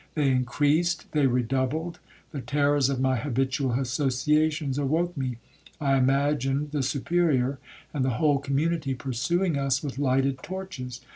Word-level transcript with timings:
They 0.15 0.31
increased, 0.31 1.11
they 1.11 1.27
redoubled,—the 1.27 2.41
terrors 2.41 2.89
of 2.89 2.99
my 2.99 3.17
habitual 3.17 3.73
associations 3.73 4.79
awoke 4.79 5.15
me. 5.15 5.37
I 5.79 5.95
imagined 5.95 6.71
the 6.71 6.81
Superior 6.81 7.59
and 7.93 8.03
the 8.03 8.17
whole 8.17 8.39
community 8.39 8.95
pursuing 8.95 9.59
us 9.59 9.83
with 9.83 9.99
lighted 9.99 10.39
torches. 10.41 11.01